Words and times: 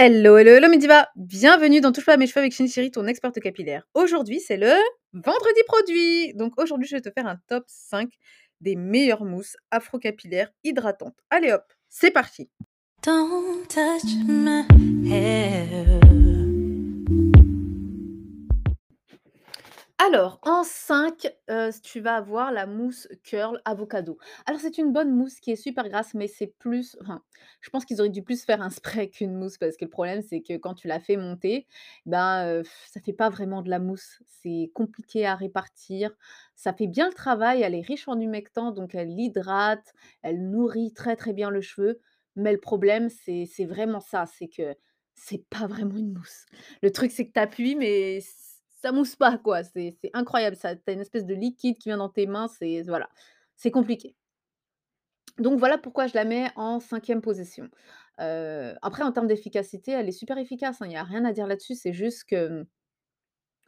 Hello, 0.00 0.38
hello, 0.38 0.52
hello 0.52 0.68
Mediva! 0.68 1.08
Bienvenue 1.16 1.80
dans 1.80 1.90
Touche 1.90 2.06
pas 2.06 2.12
à 2.12 2.16
mes 2.16 2.28
cheveux 2.28 2.38
avec 2.38 2.52
Chérie, 2.52 2.92
ton 2.92 3.08
experte 3.08 3.40
capillaire. 3.40 3.82
Aujourd'hui, 3.94 4.38
c'est 4.38 4.56
le 4.56 4.72
vendredi 5.12 5.60
produit. 5.66 6.34
Donc 6.34 6.52
aujourd'hui, 6.56 6.86
je 6.86 6.94
vais 6.94 7.00
te 7.00 7.10
faire 7.10 7.26
un 7.26 7.34
top 7.48 7.64
5 7.66 8.08
des 8.60 8.76
meilleures 8.76 9.24
mousses 9.24 9.56
afro-capillaires 9.72 10.52
hydratantes. 10.62 11.16
Allez 11.30 11.50
hop, 11.50 11.64
c'est 11.88 12.12
parti! 12.12 12.48
Don't 13.02 13.66
touch 13.66 14.04
my 14.28 14.64
hair. 15.10 15.97
Alors, 20.08 20.38
en 20.42 20.62
5, 20.64 21.28
tu 21.82 22.00
vas 22.00 22.14
avoir 22.16 22.52
la 22.52 22.66
mousse 22.66 23.08
curl 23.24 23.60
avocado. 23.64 24.16
Alors, 24.46 24.60
c'est 24.60 24.78
une 24.78 24.92
bonne 24.92 25.10
mousse 25.14 25.40
qui 25.40 25.50
est 25.50 25.56
super 25.56 25.88
grasse, 25.88 26.14
mais 26.14 26.28
c'est 26.28 26.46
plus 26.46 26.96
enfin, 27.02 27.22
je 27.60 27.68
pense 27.70 27.84
qu'ils 27.84 28.00
auraient 28.00 28.08
dû 28.08 28.22
plus 28.22 28.44
faire 28.44 28.62
un 28.62 28.70
spray 28.70 29.10
qu'une 29.10 29.34
mousse 29.36 29.58
parce 29.58 29.76
que 29.76 29.84
le 29.84 29.90
problème, 29.90 30.22
c'est 30.22 30.40
que 30.40 30.56
quand 30.56 30.74
tu 30.74 30.86
la 30.88 31.00
fais 31.00 31.16
monter, 31.16 31.66
ben, 32.06 32.46
heu, 32.60 32.62
ça 32.90 33.00
fait 33.00 33.12
pas 33.12 33.28
vraiment 33.28 33.60
de 33.62 33.70
la 33.70 33.78
mousse. 33.80 34.22
C'est 34.26 34.70
compliqué 34.74 35.26
à 35.26 35.34
répartir. 35.34 36.12
Ça 36.54 36.72
fait 36.72 36.86
bien 36.86 37.08
le 37.08 37.14
travail, 37.14 37.62
elle 37.62 37.74
est 37.74 37.82
riche 37.82 38.08
en 38.08 38.18
humectants, 38.20 38.70
donc 38.72 38.94
elle 38.94 39.10
hydrate, 39.10 39.92
elle 40.22 40.48
nourrit 40.50 40.92
très, 40.94 41.16
très 41.16 41.32
bien 41.32 41.50
le 41.50 41.60
cheveu, 41.60 42.00
mais 42.36 42.52
le 42.52 42.60
problème, 42.60 43.08
c'est 43.10 43.46
c'est 43.46 43.64
vraiment 43.66 44.00
ça, 44.00 44.26
c'est 44.26 44.48
que 44.48 44.74
c'est 45.14 45.44
pas 45.50 45.66
vraiment 45.66 45.96
une 45.96 46.12
mousse. 46.12 46.46
Le 46.82 46.90
truc, 46.92 47.10
c'est 47.10 47.26
que 47.26 47.32
tu 47.32 47.40
appuies, 47.40 47.74
mais 47.74 48.20
ça 48.82 48.92
mousse 48.92 49.16
pas 49.16 49.38
quoi, 49.38 49.64
c'est 49.64 49.96
incroyable, 50.14 50.56
ça 50.56 50.76
tu 50.76 50.82
as 50.88 50.92
une 50.92 51.00
espèce 51.00 51.26
de 51.26 51.34
liquide 51.34 51.78
qui 51.78 51.88
vient 51.90 51.98
dans 51.98 52.08
tes 52.08 52.26
mains, 52.26 52.48
c'est 52.48 52.82
voilà, 52.82 53.08
c'est 53.56 53.70
compliqué. 53.70 54.14
Donc 55.38 55.58
voilà 55.58 55.78
pourquoi 55.78 56.06
je 56.08 56.14
la 56.14 56.24
mets 56.24 56.50
en 56.56 56.80
cinquième 56.80 57.20
position. 57.22 57.68
Heu, 58.20 58.74
après 58.82 59.02
en 59.04 59.12
termes 59.12 59.28
d'efficacité, 59.28 59.92
elle 59.92 60.08
est 60.08 60.12
super 60.12 60.36
efficace, 60.38 60.82
hein, 60.82 60.86
il 60.86 60.92
y 60.92 60.96
a 60.96 61.04
rien 61.04 61.24
à 61.24 61.32
dire 61.32 61.46
là-dessus, 61.46 61.74
c'est 61.76 61.92
juste 61.92 62.24
que, 62.24 62.66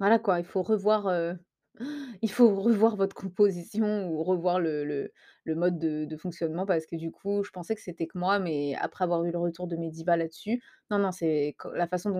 voilà 0.00 0.18
quoi, 0.18 0.38
il 0.40 0.44
faut 0.46 0.62
revoir, 0.62 1.08
heu, 1.08 1.38
il 2.22 2.30
faut 2.30 2.54
revoir 2.60 2.96
votre 2.96 3.14
composition 3.14 4.08
ou 4.10 4.22
revoir 4.22 4.60
le 4.60 5.10
mode 5.46 5.78
de 5.78 6.16
fonctionnement 6.16 6.66
parce 6.66 6.86
que 6.86 6.96
du 6.96 7.10
coup, 7.10 7.42
je 7.44 7.50
pensais 7.50 7.74
que 7.74 7.80
c'était 7.80 8.06
que 8.06 8.18
moi, 8.18 8.38
mais 8.38 8.74
après 8.80 9.04
avoir 9.04 9.24
eu 9.24 9.30
le 9.32 9.38
retour 9.38 9.66
de 9.66 9.76
mes 9.76 9.91
là-dessus, 10.16 10.62
non, 10.91 10.98
non, 10.98 11.12
c'est 11.12 11.54
la 11.74 11.86
façon 11.86 12.10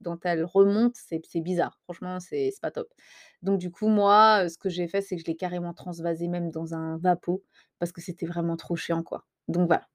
dont 0.00 0.18
elle 0.24 0.44
remonte, 0.44 0.94
c'est 0.96 1.40
bizarre. 1.40 1.78
Franchement, 1.84 2.20
c'est 2.20 2.50
c'est 2.52 2.60
pas 2.60 2.70
top. 2.70 2.88
Donc 3.42 3.58
du 3.58 3.70
coup, 3.70 3.88
moi, 3.88 4.48
ce 4.48 4.58
que 4.58 4.68
j'ai 4.68 4.88
fait, 4.88 5.00
c'est 5.02 5.16
que 5.16 5.22
je 5.22 5.26
l'ai 5.26 5.36
carrément 5.36 5.74
transvasée 5.74 6.28
même 6.28 6.50
dans 6.50 6.74
un 6.74 6.98
Vapo 6.98 7.42
parce 7.78 7.92
que 7.92 8.00
c'était 8.00 8.26
vraiment 8.26 8.56
trop 8.56 8.76
chiant, 8.76 9.02
quoi. 9.02 9.24
Donc 9.48 9.66
voilà. 9.66 9.91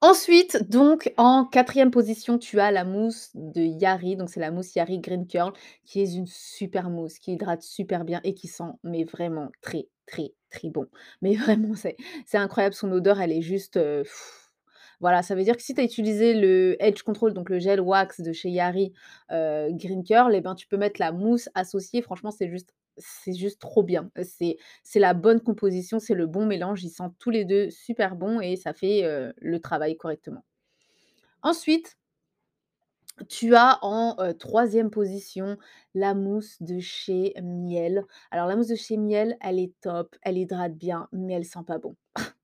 Ensuite, 0.00 0.68
donc 0.70 1.12
en 1.16 1.44
quatrième 1.44 1.90
position, 1.90 2.38
tu 2.38 2.60
as 2.60 2.70
la 2.70 2.84
mousse 2.84 3.30
de 3.34 3.60
Yari, 3.62 4.16
donc 4.16 4.28
c'est 4.30 4.40
la 4.40 4.50
mousse 4.50 4.74
Yari 4.74 4.98
Green 5.00 5.26
Curl, 5.26 5.52
qui 5.84 6.00
est 6.00 6.12
une 6.14 6.26
super 6.26 6.90
mousse, 6.90 7.18
qui 7.18 7.32
hydrate 7.32 7.62
super 7.62 8.04
bien 8.04 8.20
et 8.24 8.34
qui 8.34 8.48
sent 8.48 8.64
mais 8.82 9.04
vraiment 9.04 9.50
très, 9.60 9.88
très, 10.06 10.32
très 10.50 10.70
bon. 10.70 10.86
Mais 11.22 11.34
vraiment, 11.36 11.74
c'est 11.74 11.96
incroyable, 12.38 12.74
son 12.74 12.90
odeur, 12.92 13.20
elle 13.20 13.32
est 13.32 13.42
juste, 13.42 13.76
heu, 13.76 14.04
voilà, 15.00 15.22
ça 15.22 15.34
veut 15.34 15.42
dire 15.44 15.56
que 15.56 15.62
si 15.62 15.74
tu 15.74 15.80
as 15.80 15.84
utilisé 15.84 16.34
le 16.34 16.76
Edge 16.80 17.02
Control, 17.02 17.34
donc 17.34 17.50
le 17.50 17.58
gel 17.58 17.80
wax 17.80 18.20
de 18.20 18.32
chez 18.32 18.50
Yari, 18.50 18.92
heu, 19.32 19.68
Green 19.72 20.04
Curl 20.04 20.34
et 20.34 20.40
ben, 20.40 20.54
tu 20.54 20.66
peux 20.68 20.76
mettre 20.76 21.00
la 21.00 21.12
mousse 21.12 21.48
associée. 21.54 22.02
Franchement, 22.02 22.30
c'est 22.30 22.48
juste 22.48 22.74
c'est 22.98 23.34
juste 23.34 23.60
trop 23.60 23.82
bien. 23.82 24.10
Heu, 24.18 24.22
c'est 24.82 24.98
la 25.00 25.14
bonne 25.14 25.40
composition, 25.40 25.98
c'est 25.98 26.14
le 26.14 26.26
bon 26.26 26.46
mélange. 26.46 26.82
Ils 26.84 26.90
sentent 26.90 27.16
tous 27.18 27.30
les 27.30 27.44
2 27.44 27.70
super 27.70 28.16
bons 28.16 28.40
et 28.40 28.56
ça 28.56 28.72
fait, 28.74 29.04
heu, 29.04 29.32
le 29.40 29.60
travail 29.60 29.96
correctement. 29.96 30.44
Ensuite 31.42 31.96
tu 33.28 33.54
as 33.56 33.78
en, 33.84 34.16
heu, 34.20 34.32
3e 34.34 34.90
position 34.90 35.58
la 35.94 36.14
mousse 36.14 36.62
de 36.62 36.78
chez 36.80 37.34
Mielle. 37.42 38.04
Alors 38.30 38.46
la 38.46 38.56
mousse 38.56 38.68
de 38.68 38.74
chez 38.76 38.96
Mielle, 38.96 39.36
elle 39.40 39.58
est 39.58 39.72
top, 39.80 40.16
elle 40.22 40.38
hydrate 40.38 40.74
bien, 40.76 41.08
mais 41.12 41.34
elle 41.34 41.44
sent 41.44 41.64
pas 41.66 41.78
bon. 41.78 41.96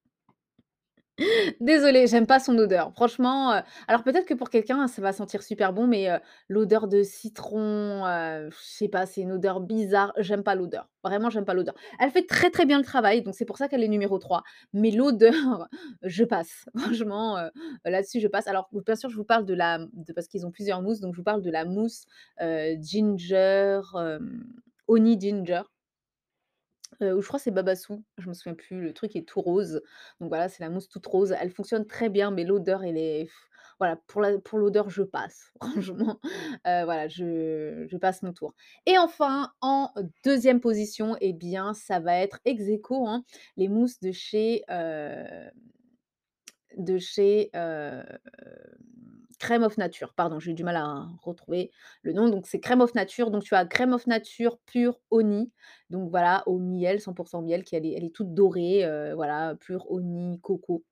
Désolée, 1.61 2.07
j'aime 2.07 2.27
pas 2.27 2.39
son 2.41 2.57
odeur. 2.59 2.93
Franchement, 2.95 3.55
heu, 3.57 3.61
alors 3.89 4.03
peut-être 4.05 4.27
que 4.27 4.35
pour 4.35 4.51
quelqu'un, 4.51 4.87
ça 4.87 5.03
va 5.03 5.13
sentir 5.13 5.43
super 5.43 5.73
bon, 5.73 5.87
mais 5.87 6.11
heu, 6.11 6.19
l'odeur 6.49 6.87
de 6.89 7.03
citron, 7.03 8.07
heu, 8.07 8.51
je 8.51 8.57
sais 8.61 8.89
pas, 8.89 9.05
c'est 9.07 9.23
une 9.23 9.33
odeur 9.33 9.61
bizarre. 9.61 10.13
J'aime 10.19 10.43
pas 10.45 10.55
l'odeur. 10.55 10.89
Vraiment, 11.03 11.31
j'aime 11.31 11.45
pas 11.45 11.55
l'odeur. 11.55 11.75
Elle 12.01 12.11
fait 12.11 12.27
très, 12.27 12.51
très 12.51 12.67
bien 12.67 12.79
le 12.79 12.85
travail, 12.85 13.23
donc 13.23 13.35
c'est 13.35 13.45
pour 13.45 13.59
ça 13.59 13.69
qu'elle 13.69 13.83
est 13.83 13.89
numéro 13.89 14.19
3, 14.19 14.43
mais 14.73 14.91
l'odeur, 14.91 15.69
je 16.03 16.25
passe. 16.25 16.67
Franchement, 16.77 17.39
heu, 17.39 17.51
là-dessus, 17.85 18.21
je 18.21 18.29
passe. 18.29 18.47
Alors, 18.47 18.69
bien 18.73 18.95
sûr, 18.97 19.11
je 19.11 19.17
vous 19.17 19.25
parle 19.25 19.45
de 19.45 19.55
la 19.55 19.79
parce 20.15 20.29
qu'ils 20.29 20.47
ont 20.47 20.51
plusieurs 20.53 20.83
mousses, 20.83 21.01
donc 21.01 21.15
je 21.15 21.19
vous 21.19 21.25
parle 21.25 21.43
de 21.43 21.51
la 21.51 21.65
mousse, 21.65 22.05
ginger, 22.81 23.81
hem, 23.97 24.45
honey 24.87 25.19
ginger. 25.21 25.63
Ou 27.01 27.21
je 27.21 27.27
crois 27.27 27.39
c'est 27.39 27.51
Babassu, 27.51 27.95
je 28.19 28.29
me 28.29 28.35
souviens 28.35 28.55
plus, 28.55 28.81
le 28.81 28.93
truc 28.93 29.15
est 29.17 29.27
tout 29.27 29.41
rose. 29.41 29.83
Donc 30.21 30.29
voilà, 30.29 30.49
c'est 30.49 30.63
la 30.63 30.71
mousse 30.71 30.89
toute 30.89 31.07
rose. 31.07 31.35
Elle 31.41 31.51
fonctionne 31.51 31.87
très 31.87 32.09
bien, 32.09 32.31
mais 32.31 32.45
l'odeur, 32.45 32.83
elle 32.83 32.99
est 32.99 33.29
voilà, 33.79 33.97
pour 33.97 34.59
l'odeur, 34.59 34.91
je 34.91 35.03
passe. 35.03 35.53
Franchement, 35.63 36.19
voilà, 36.65 37.09
je 37.09 37.97
passe 37.97 38.23
mon 38.23 38.33
tour. 38.33 38.55
Et 38.87 38.99
enfin, 38.99 39.53
en 39.61 39.91
deuxième 40.25 40.61
position, 40.61 41.17
et 41.21 41.33
bien, 41.33 41.75
ça 41.75 42.01
va 42.01 42.17
être 42.17 42.41
ex 42.45 42.65
hein, 42.91 43.25
les 43.57 43.69
mousses 43.69 44.01
de 44.01 44.11
chez, 44.11 44.65
de 46.79 46.99
chez, 46.99 47.51
Crème 49.39 49.63
of 49.63 49.79
Nature. 49.79 50.15
Pardon, 50.15 50.41
j'ai 50.41 50.53
du 50.53 50.65
mal 50.65 50.77
à 50.77 51.07
retrouver 51.23 51.71
le 52.03 52.13
nom. 52.13 52.29
Donc 52.29 52.47
c'est 52.47 52.61
Crème 52.61 52.81
of 52.81 52.95
Nature. 52.95 53.31
Donc 53.31 53.45
tu 53.45 53.55
as 53.55 53.65
Crème 53.67 53.93
of 53.93 54.07
Nature 54.07 54.59
pure 54.67 54.99
honey. 55.11 55.51
Donc 55.91 56.11
voilà, 56.11 56.43
au 56.47 56.59
miel, 56.59 57.01
100% 57.01 57.43
miel, 57.43 57.65
qui 57.65 57.77
est 57.77 58.15
toute 58.15 58.35
dorée, 58.35 58.85
voilà, 59.15 59.55
pure 59.57 59.91
honey, 59.91 60.39
coco. 60.41 60.85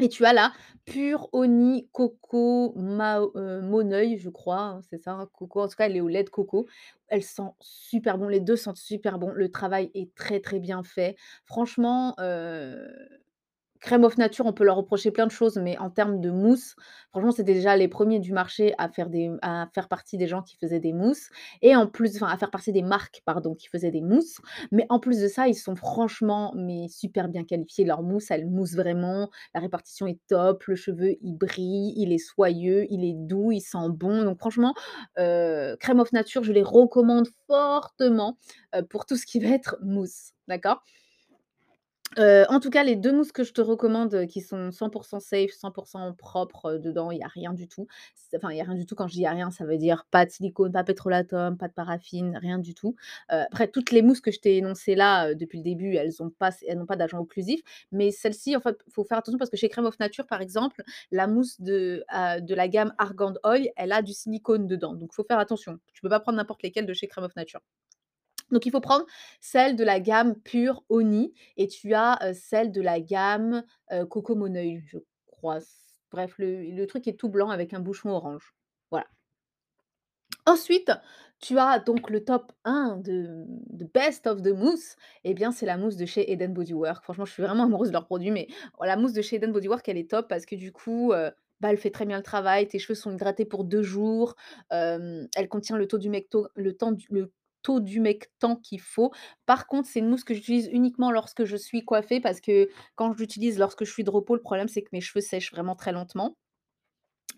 Et 0.00 0.08
tu 0.08 0.24
as 0.24 0.32
la 0.32 0.52
pure 0.84 1.28
honey 1.32 1.88
coco 1.92 2.74
heu, 2.76 3.60
Moneuil, 3.62 4.18
je 4.18 4.28
crois, 4.28 4.60
hein, 4.60 4.80
c'est 4.88 4.98
ça, 4.98 5.12
hein, 5.12 5.28
coco, 5.32 5.60
en 5.60 5.68
tout 5.68 5.76
cas, 5.76 5.86
elle 5.86 5.96
est 5.96 6.00
au 6.00 6.08
lait 6.08 6.24
de 6.24 6.30
coco. 6.30 6.66
Elle 7.08 7.22
sent 7.22 7.50
super 7.60 8.18
bon, 8.18 8.28
les 8.28 8.40
2 8.40 8.56
sentent 8.56 8.76
super 8.76 9.18
bon. 9.18 9.30
Le 9.30 9.50
travail 9.50 9.90
est 9.94 10.14
très, 10.14 10.40
très 10.40 10.60
bien 10.60 10.82
fait. 10.82 11.16
Franchement, 11.46 12.14
Crème 13.80 14.04
of 14.04 14.18
Nature, 14.18 14.46
on 14.46 14.52
peut 14.52 14.64
leur 14.64 14.76
reprocher 14.76 15.10
plein 15.10 15.26
de 15.26 15.30
choses, 15.32 15.56
mais 15.56 15.78
en 15.78 15.90
termes 15.90 16.20
de 16.20 16.30
mousse, 16.30 16.74
franchement, 17.10 17.30
c'était 17.32 17.54
déjà 17.54 17.76
les 17.76 17.88
premiers 17.88 18.18
du 18.20 18.32
marché 18.32 18.74
à 18.78 18.88
faire 18.88 19.08
des 19.08 19.30
à 19.42 19.68
faire 19.74 19.88
partie 19.88 20.16
des 20.16 20.26
gens 20.26 20.42
qui 20.42 20.56
faisaient 20.56 20.80
des 20.80 20.92
mousses 20.92 21.28
et 21.62 21.76
en 21.76 21.86
plus 21.86 22.16
enfin, 22.16 22.26
à 22.32 22.36
faire 22.36 22.50
partie 22.50 22.72
des 22.72 22.82
marques, 22.82 23.22
pardon, 23.24 23.54
qui 23.54 23.68
faisaient 23.68 23.90
des 23.90 24.00
mousses. 24.00 24.38
Mais 24.72 24.86
en 24.88 24.98
plus 24.98 25.20
de 25.20 25.28
ça, 25.28 25.48
ils 25.48 25.54
sont 25.54 25.76
franchement, 25.76 26.52
mais 26.56 26.88
super 26.88 27.28
bien 27.28 27.44
qualifiés. 27.44 27.84
Leur 27.84 28.02
mousse, 28.02 28.30
elle 28.30 28.46
mousse 28.48 28.74
vraiment, 28.74 29.30
la 29.54 29.60
répartition 29.60 30.06
est 30.06 30.18
top, 30.28 30.64
le 30.64 30.74
cheveu, 30.76 31.16
il 31.22 31.34
brille, 31.36 31.92
il 31.96 32.12
est 32.12 32.18
soyeux, 32.18 32.86
il 32.90 33.04
est 33.04 33.14
doux, 33.14 33.52
il 33.52 33.60
sent 33.60 33.88
bon. 33.90 34.24
Donc 34.24 34.38
franchement, 34.38 34.74
heu, 35.18 35.76
Crème 35.80 36.00
of 36.00 36.12
Nature, 36.12 36.42
je 36.44 36.52
les 36.52 36.62
recommande 36.62 37.28
fortement, 37.46 38.38
heu, 38.74 38.82
pour 38.84 39.06
tout 39.06 39.16
ce 39.16 39.26
qui 39.26 39.40
va 39.40 39.48
être 39.50 39.76
mousse, 39.82 40.32
d'accord? 40.48 40.82
En 42.16 42.58
tout 42.60 42.70
cas, 42.70 42.82
les 42.84 42.96
2 42.96 43.12
mousses 43.12 43.32
que 43.32 43.44
je 43.44 43.52
te 43.52 43.60
recommande, 43.60 44.26
qui 44.26 44.40
sont 44.40 44.70
100 44.72 44.90
safe, 45.20 45.50
100% 45.52 46.12
propres, 46.16 46.74
dedans, 46.74 47.10
il 47.10 47.18
y 47.18 47.22
a 47.22 47.28
rien 47.28 47.52
du 47.52 47.68
tout. 47.68 47.86
Enfin, 48.36 48.50
il 48.50 48.56
y 48.56 48.60
a 48.60 48.64
rien 48.64 48.74
du 48.74 48.86
tout, 48.86 48.94
quand 48.94 49.06
je 49.08 49.12
dis: 49.14 49.20
«Il 49.20 49.22
y 49.22 49.26
a 49.26 49.30
rien», 49.30 49.50
ça 49.50 49.64
veut 49.64 49.76
dire 49.78 50.06
pas 50.10 50.26
de 50.26 50.30
silicone, 50.30 50.72
pas 50.72 50.84
pétrolatum, 50.84 51.56
pas 51.56 51.68
de 51.68 51.72
paraffine, 51.72 52.36
rien 52.40 52.58
du 52.58 52.74
tout. 52.74 52.94
Après 53.28 53.68
toutes 53.68 53.90
les 53.92 54.02
mousses 54.02 54.20
que 54.20 54.30
je 54.30 54.40
t'ai 54.40 54.56
énoncées 54.56 54.94
là, 54.94 55.34
depuis 55.34 55.58
le 55.58 55.64
début, 55.64 55.94
elles 55.96 56.22
ont 56.22 56.30
pas 56.30 56.50
n'ont 56.74 56.86
pas 56.86 56.96
d'agent 56.96 57.18
occlusif, 57.18 57.60
mais 57.92 58.10
celle-ci, 58.10 58.56
en 58.56 58.60
fait, 58.60 58.78
faut 58.90 59.04
faire 59.04 59.18
attention 59.18 59.38
parce 59.38 59.50
que 59.50 59.56
chez 59.56 59.68
Crème 59.68 59.86
of 59.86 59.98
Nature, 59.98 60.26
par 60.26 60.40
exemple, 60.40 60.82
la 61.10 61.26
mousse 61.26 61.60
de, 61.60 62.04
de 62.40 62.54
la 62.54 62.68
gamme 62.68 62.94
Argan 62.98 63.34
Oil, 63.44 63.68
elle 63.76 63.92
a 63.92 64.02
du 64.02 64.12
silicone 64.12 64.66
dedans, 64.66 64.94
donc 64.94 65.12
faut 65.14 65.24
faire 65.24 65.38
attention. 65.38 65.78
Tu 65.94 66.00
peux 66.02 66.08
pas 66.08 66.20
prendre 66.20 66.36
n'importe 66.38 66.62
lesquelles 66.62 66.86
de 66.86 66.94
chez 66.94 67.06
Crème 67.06 67.24
of 67.24 67.36
Nature. 67.36 67.60
Donc 68.50 68.66
il 68.66 68.70
faut 68.70 68.80
prendre 68.80 69.04
celle 69.40 69.76
de 69.76 69.84
la 69.84 70.00
gamme 70.00 70.34
pure 70.34 70.82
Honey 70.88 71.32
et 71.56 71.66
tu 71.66 71.94
as, 71.94 72.18
celle 72.34 72.72
de 72.72 72.80
la 72.80 73.00
gamme, 73.00 73.62
Coco 74.08 74.34
Moneuil, 74.34 74.82
je 74.86 74.98
crois. 75.26 75.58
Bref, 76.10 76.34
le 76.38 76.84
truc 76.86 77.06
est 77.06 77.18
tout 77.18 77.28
blanc 77.28 77.50
avec 77.50 77.74
un 77.74 77.80
bouchon 77.80 78.10
orange. 78.10 78.54
Voilà. 78.90 79.06
Ensuite, 80.46 80.90
tu 81.40 81.58
as 81.58 81.78
donc 81.78 82.08
le 82.08 82.24
top 82.24 82.52
1 82.64 83.02
de 83.04 83.44
best 83.92 84.26
of 84.26 84.40
the 84.42 84.48
mousse 84.48 84.96
et 85.24 85.34
bien, 85.34 85.52
c'est 85.52 85.66
la 85.66 85.76
mousse 85.76 85.96
de 85.96 86.06
chez 86.06 86.32
Head& 86.32 86.54
Body 86.54 86.72
Work. 86.72 87.04
Franchement, 87.04 87.26
je 87.26 87.32
suis 87.32 87.42
vraiment 87.42 87.64
amoureuse 87.64 87.88
de 87.88 87.92
leurs 87.92 88.06
produits, 88.06 88.30
mais 88.30 88.48
la 88.80 88.96
mousse 88.96 89.12
de 89.12 89.20
chez 89.20 89.36
Head& 89.36 89.52
Body 89.52 89.68
Work, 89.68 89.86
elle 89.88 89.98
est 89.98 90.10
top 90.10 90.26
parce 90.26 90.46
que 90.46 90.56
du 90.56 90.72
coup, 90.72 91.12
bah, 91.60 91.70
elle 91.70 91.76
fait 91.76 91.90
très 91.90 92.06
bien 92.06 92.16
le 92.16 92.22
travail. 92.22 92.66
Tes 92.66 92.78
cheveux 92.78 92.94
sont 92.94 93.12
hydratés 93.12 93.44
pour 93.44 93.64
2 93.64 93.82
jours. 93.82 94.36
Elle 94.70 95.48
contient 95.50 95.76
le 95.76 95.86
taux 95.86 95.98
le 96.54 96.72
temps 96.72 96.92
du 96.92 97.06
le 97.10 97.30
taux 97.68 97.80
d'humectant 97.80 98.56
qu'il 98.56 98.80
faut. 98.80 99.12
Par 99.46 99.66
contre, 99.66 99.88
c'est 99.88 100.00
une 100.00 100.08
mousse 100.08 100.24
que 100.24 100.34
j'utilise 100.34 100.68
uniquement 100.72 101.10
lorsque 101.12 101.44
je 101.44 101.56
suis 101.56 101.84
coiffée 101.84 102.20
parce 102.20 102.40
que 102.40 102.68
quand 102.96 103.12
je 103.12 103.18
l'utilise 103.18 103.58
lorsque 103.58 103.84
je 103.84 103.92
suis 103.92 104.04
de 104.04 104.10
repos, 104.10 104.34
le 104.34 104.42
problème, 104.42 104.68
c'est 104.68 104.82
que 104.82 104.88
mes 104.92 105.00
cheveux 105.00 105.20
sèchent 105.22 105.52
vraiment 105.52 105.76
très 105.76 105.92
lentement 105.92 106.36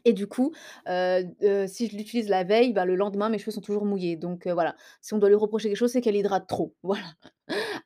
Et 0.07 0.15
du 0.15 0.27
coup, 0.27 0.53
heu 0.89 1.25
heu, 1.43 1.67
si 1.67 1.87
je 1.89 1.97
l'utilise 1.97 2.29
la 2.31 2.43
veille, 2.43 2.73
bah, 2.73 2.87
le 2.87 2.97
lendemain, 2.97 3.29
mes 3.29 3.39
cheveux 3.39 3.51
sont 3.51 3.61
toujours 3.61 3.85
mouillés. 3.85 4.17
Donc 4.17 4.47
heu, 4.47 4.53
voilà, 4.53 4.75
si 5.03 5.13
on 5.13 5.19
doit 5.19 5.29
lui 5.29 5.35
reprocher 5.37 5.69
quelque 5.69 5.77
chose, 5.77 5.93
c'est 5.93 6.01
qu'elle 6.01 6.17
hydrate 6.17 6.47
trop, 6.49 6.75
voilà. 6.83 7.05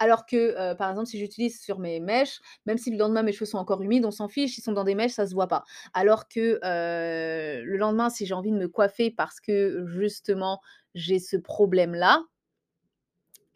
Alors 0.00 0.26
que, 0.26 0.75
par 0.75 0.90
exemple, 0.90 1.08
si 1.08 1.19
j'utilise 1.19 1.61
sur 1.61 1.79
mes 1.81 2.00
mèches, 2.00 2.40
même 2.67 2.79
si 2.79 2.90
le 2.90 2.99
lendemain 2.99 3.23
mes 3.23 3.32
cheveux 3.32 3.47
sont 3.47 3.58
encore 3.58 3.82
humides, 3.82 4.06
on 4.06 4.12
s'en 4.12 4.29
fiche, 4.29 4.58
ils 4.58 4.62
sont 4.62 4.73
dans 4.73 4.85
des 4.85 4.94
mèches, 4.97 5.12
ça 5.12 5.26
se 5.26 5.35
voit 5.35 5.49
pas. 5.49 5.64
Alors 5.94 6.29
que, 6.29 6.61
le 6.62 7.76
lendemain, 7.79 8.11
si 8.11 8.26
j'ai 8.26 8.35
envie 8.35 8.52
de 8.52 8.56
me 8.58 8.69
coiffer 8.69 9.11
parce 9.11 9.40
que 9.40 9.85
justement 9.87 10.61
j'ai 10.94 11.19
ce 11.19 11.37
problème-là 11.37 12.25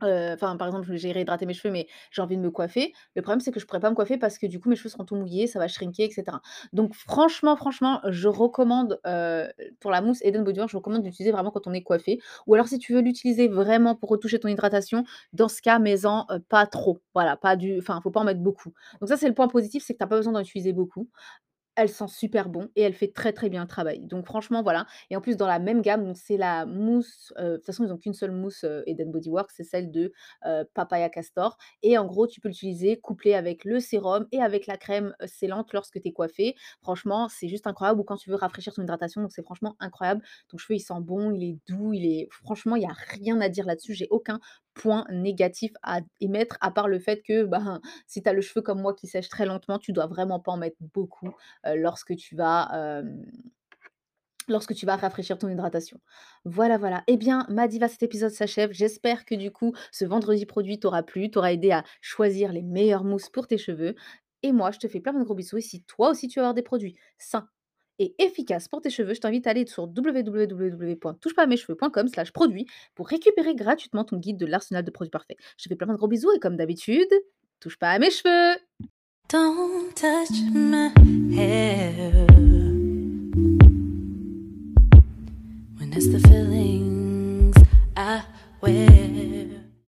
Heu, 0.02 0.32
enfin, 0.34 0.56
par 0.56 0.68
exemple, 0.68 0.94
j'ai 0.96 1.12
réhydraté 1.12 1.44
mes 1.46 1.54
cheveux, 1.54 1.72
mais 1.72 1.86
j'ai 2.10 2.22
envie 2.22 2.36
de 2.36 2.42
me 2.42 2.50
coiffer. 2.50 2.92
Le 3.16 3.22
problème, 3.22 3.40
c'est 3.40 3.50
que 3.52 3.60
je 3.60 3.66
pourrais 3.66 3.80
pas 3.80 3.90
me 3.90 3.94
coiffer 3.96 4.16
parce 4.18 4.38
que 4.38 4.46
du 4.46 4.60
coup, 4.60 4.68
mes 4.68 4.76
cheveux 4.76 4.88
seront 4.90 5.04
tout 5.04 5.16
mouillés, 5.16 5.46
ça 5.46 5.58
va 5.58 5.68
shrinker 5.68 6.06
et 6.06 6.10
cetera. 6.10 6.40
Donc 6.72 6.94
franchement, 6.94 7.56
franchement, 7.56 8.00
je 8.08 8.28
recommande, 8.28 9.00
heu, 9.06 9.48
pour 9.80 9.90
la 9.90 10.00
mousse 10.00 10.20
Eden 10.22 10.44
Body 10.44 10.60
je 10.68 10.76
recommande 10.76 11.02
d'utiliser 11.02 11.32
vraiment 11.32 11.50
quand 11.50 11.66
on 11.66 11.72
est 11.72 11.82
coiffé. 11.82 12.20
Ou 12.46 12.54
alors 12.54 12.68
si 12.68 12.78
tu 12.78 12.92
veux 12.94 13.00
l'utiliser 13.00 13.48
vraiment 13.48 13.94
pour 13.94 14.08
retoucher 14.10 14.38
ton 14.38 14.48
hydratation, 14.48 15.04
dans 15.32 15.48
ce 15.48 15.60
cas, 15.62 15.78
mets-en, 15.78 16.26
heu, 16.30 16.40
pas 16.48 16.66
trop. 16.66 16.98
Voilà, 17.14 17.36
pas 17.36 17.56
du 17.56 17.78
enfin, 17.78 18.00
faut 18.02 18.10
pas 18.10 18.20
en 18.20 18.24
mettre 18.24 18.40
beaucoup. 18.40 18.72
Donc 19.00 19.08
ça, 19.08 19.16
c'est 19.16 19.28
le 19.28 19.34
point 19.34 19.48
positif, 19.48 19.82
c'est 19.84 19.94
que 19.94 19.98
tu 19.98 20.04
as 20.04 20.06
pas 20.08 20.16
besoin 20.16 20.32
d'en 20.32 20.40
utiliser 20.40 20.72
beaucoup. 20.72 21.08
Elle 21.80 21.88
sent 21.88 22.08
super 22.08 22.48
bon 22.48 22.69
et 22.75 22.82
elle 22.82 22.92
fait 22.92 23.12
très, 23.12 23.32
très 23.32 23.48
bien 23.48 23.62
le 23.62 23.69
travail. 23.69 24.00
Donc 24.00 24.26
franchement, 24.26 24.64
voilà 24.64 24.86
et 25.10 25.16
en 25.16 25.20
plus 25.20 25.36
dans 25.36 25.46
la 25.46 25.60
même 25.60 25.80
gamme, 25.80 26.12
c'est 26.14 26.36
la 26.36 26.66
mousse, 26.66 27.32
heu, 27.38 27.52
de 27.52 27.56
toute 27.58 27.66
façon, 27.66 27.84
ils 27.84 27.92
ont 27.92 27.96
qu'une 27.98 28.14
seule 28.14 28.32
mousse, 28.32 28.64
heu, 28.64 28.82
Eden 28.86 29.12
Body 29.12 29.30
Works, 29.30 29.52
c'est 29.54 29.62
celle 29.62 29.92
de, 29.92 30.12
heu, 30.44 30.64
Papaya 30.75 31.08
Castor 31.08 31.56
et 31.84 31.96
en 31.96 32.04
gros, 32.04 32.26
tu 32.26 32.40
peux 32.40 32.48
l'utiliser 32.48 32.98
couplé 32.98 33.34
avec 33.34 33.64
le 33.64 33.78
sérum 33.78 34.26
et 34.32 34.42
avec 34.42 34.66
la 34.66 34.76
crème, 34.76 35.14
heu, 35.22 35.26
sellante 35.28 35.72
lorsque 35.72 36.00
tu 36.00 36.08
es 36.08 36.12
coiffé. 36.12 36.56
Franchement, 36.82 37.28
c'est 37.28 37.46
juste 37.48 37.69
incroyable 37.69 38.00
ou 38.00 38.04
quand 38.04 38.16
tu 38.16 38.28
veux 38.31 38.36
rafraîchir 38.36 38.74
ton 38.74 38.82
hydratation, 38.82 39.20
donc 39.22 39.31
c'est 39.32 39.44
franchement 39.44 39.76
incroyable. 39.78 40.22
Ton 40.48 40.58
cheveu, 40.58 40.74
il 40.76 40.81
sent 40.81 40.94
bon, 41.00 41.31
il 41.31 41.44
est 41.44 41.58
doux, 41.69 41.92
il 41.92 42.04
est 42.06 42.28
franchement, 42.32 42.74
il 42.74 42.82
y 42.82 42.86
a 42.86 42.94
rien 43.12 43.40
à 43.40 43.48
dire 43.48 43.66
là-dessus. 43.66 43.94
J'ai 43.94 44.08
aucun 44.10 44.40
point 44.78 45.04
négatif 45.10 45.72
à 45.82 46.00
émettre 46.20 46.56
à 46.60 46.70
part 46.70 46.88
le 46.88 46.98
fait 46.98 47.22
que, 47.22 47.44
ben, 47.44 47.80
si 48.06 48.22
tu 48.22 48.32
le 48.32 48.40
cheveu 48.40 48.62
comme 48.62 48.80
moi 48.80 48.94
qui 48.94 49.06
sèche 49.06 49.28
très 49.28 49.46
lentement, 49.46 49.78
tu 49.78 49.92
dois 49.92 50.06
vraiment 50.06 50.40
pas 50.40 50.52
en 50.52 50.56
mettre 50.56 50.78
beaucoup, 50.94 51.34
heu, 51.66 51.76
lorsque 51.76 52.16
tu 52.16 52.36
vas, 52.36 53.02
lorsque 54.48 54.75
tu 54.75 54.86
vas 54.86 54.96
rafraîchir 54.96 55.38
ton 55.38 55.48
hydratation. 55.48 56.00
Voilà, 56.44 56.78
voilà. 56.78 57.04
Eh 57.06 57.16
bien, 57.16 57.46
ma 57.48 57.69
diva, 57.69 57.88
cet 57.88 58.02
épisode 58.02 58.30
s'achève. 58.30 58.72
J'espère 58.72 59.25
que 59.25 59.34
du 59.34 59.50
coup, 59.50 59.75
ce 59.92 60.04
vendredi 60.04 60.46
produit 60.46 60.81
t'aura 60.81 61.02
plu, 61.02 61.31
t'aura 61.31 61.52
aidé 61.52 61.70
à 61.70 61.84
choisir 62.00 62.52
les 62.52 62.62
meilleures 62.62 63.04
mousses 63.04 63.28
pour 63.28 63.46
tes 63.46 63.58
cheveux. 63.58 63.94
Et 64.42 64.52
moi, 64.52 64.70
je 64.70 64.78
te 64.78 64.88
fais 64.88 65.00
plein 65.00 65.12
de 65.12 65.22
gros 65.24 65.34
bisous. 65.34 65.58
Et 65.58 65.62
si 65.62 65.82
toi 65.84 66.10
aussi 66.10 66.28
tu 66.28 66.38
veux 66.38 66.44
avoir 66.44 66.54
des 66.54 66.62
produits 66.62 66.96
sains 67.19 67.48
et 67.98 68.14
efficaces 68.18 68.68
pour 68.68 68.80
tes 68.80 68.90
cheveux, 68.90 69.14
je 69.14 69.20
t'invite 69.20 69.46
à 69.46 69.50
aller 69.50 69.66
sur 69.66 69.88
produits 72.32 72.66
pour 72.94 73.08
récupérer 73.08 73.54
gratuitement 73.54 74.04
ton 74.04 74.16
guide 74.16 74.36
de 74.36 74.46
l'arsenal 74.46 74.84
de 74.84 74.90
produits 74.90 75.10
parfaits. 75.10 75.36
Je 75.56 75.64
te 75.64 75.68
fais 75.68 75.76
plein 75.76 75.88
de 75.88 75.96
gros 75.96 76.08
bisous 76.08 76.32
et 76.32 76.38
comme 76.38 76.56
d'habitude, 76.56 77.12
touche 77.60 77.78
pas 77.78 77.90
à 77.90 77.98
mes 77.98 78.10
cheveux 78.10 78.58
Don't 79.28 79.94
touch 79.94 80.40
my 80.54 80.90
hair 81.34 82.26
when 85.78 85.90
the 85.90 86.00
I 87.94 88.22
wear. 88.62 89.57